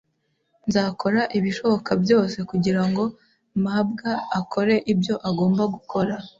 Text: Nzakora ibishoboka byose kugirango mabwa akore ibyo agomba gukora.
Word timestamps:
Nzakora 0.67 1.21
ibishoboka 1.37 1.91
byose 2.03 2.37
kugirango 2.49 3.03
mabwa 3.63 4.11
akore 4.39 4.75
ibyo 4.91 5.15
agomba 5.29 5.63
gukora. 5.73 6.15